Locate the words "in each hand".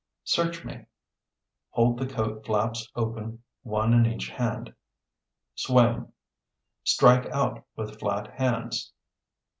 3.93-4.73